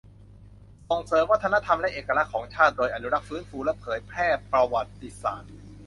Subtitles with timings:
[0.89, 5.51] ส่งเสริมวัฒนธรรมและเอกลักษณ์ของชาติ โดยอนุรักษ์ ฟื้นฟู และเผยแพร่ประวัติศาสตร์